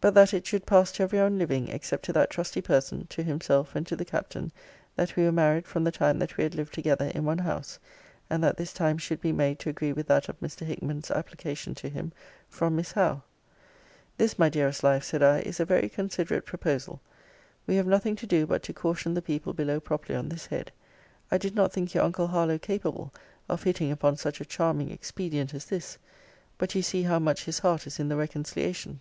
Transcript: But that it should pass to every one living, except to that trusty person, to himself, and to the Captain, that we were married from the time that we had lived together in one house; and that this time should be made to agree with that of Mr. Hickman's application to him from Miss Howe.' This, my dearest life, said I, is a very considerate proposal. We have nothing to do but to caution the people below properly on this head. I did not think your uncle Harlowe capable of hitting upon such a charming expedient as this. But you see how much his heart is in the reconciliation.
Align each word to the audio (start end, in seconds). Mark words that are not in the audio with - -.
But 0.00 0.14
that 0.14 0.32
it 0.32 0.46
should 0.46 0.66
pass 0.66 0.92
to 0.92 1.02
every 1.02 1.18
one 1.18 1.36
living, 1.36 1.66
except 1.66 2.04
to 2.04 2.12
that 2.12 2.30
trusty 2.30 2.60
person, 2.60 3.08
to 3.08 3.24
himself, 3.24 3.74
and 3.74 3.84
to 3.88 3.96
the 3.96 4.04
Captain, 4.04 4.52
that 4.94 5.16
we 5.16 5.24
were 5.24 5.32
married 5.32 5.66
from 5.66 5.82
the 5.82 5.90
time 5.90 6.20
that 6.20 6.36
we 6.36 6.44
had 6.44 6.54
lived 6.54 6.72
together 6.72 7.06
in 7.06 7.24
one 7.24 7.38
house; 7.38 7.80
and 8.30 8.40
that 8.44 8.56
this 8.56 8.72
time 8.72 8.98
should 8.98 9.20
be 9.20 9.32
made 9.32 9.58
to 9.58 9.68
agree 9.68 9.92
with 9.92 10.06
that 10.06 10.28
of 10.28 10.38
Mr. 10.38 10.64
Hickman's 10.64 11.10
application 11.10 11.74
to 11.74 11.88
him 11.88 12.12
from 12.48 12.76
Miss 12.76 12.92
Howe.' 12.92 13.22
This, 14.16 14.38
my 14.38 14.48
dearest 14.48 14.84
life, 14.84 15.02
said 15.02 15.24
I, 15.24 15.40
is 15.40 15.58
a 15.58 15.64
very 15.64 15.88
considerate 15.88 16.46
proposal. 16.46 17.00
We 17.66 17.74
have 17.74 17.86
nothing 17.88 18.14
to 18.14 18.28
do 18.28 18.46
but 18.46 18.62
to 18.62 18.72
caution 18.72 19.12
the 19.14 19.22
people 19.22 19.54
below 19.54 19.80
properly 19.80 20.14
on 20.16 20.28
this 20.28 20.46
head. 20.46 20.70
I 21.32 21.36
did 21.38 21.56
not 21.56 21.72
think 21.72 21.94
your 21.94 22.04
uncle 22.04 22.28
Harlowe 22.28 22.60
capable 22.60 23.12
of 23.48 23.64
hitting 23.64 23.90
upon 23.90 24.18
such 24.18 24.40
a 24.40 24.44
charming 24.46 24.92
expedient 24.92 25.52
as 25.52 25.64
this. 25.64 25.98
But 26.58 26.76
you 26.76 26.82
see 26.82 27.02
how 27.02 27.18
much 27.18 27.46
his 27.46 27.58
heart 27.58 27.88
is 27.88 27.98
in 27.98 28.08
the 28.08 28.14
reconciliation. 28.14 29.00